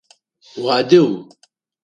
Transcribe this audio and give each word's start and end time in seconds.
Уадыг? 0.63 1.11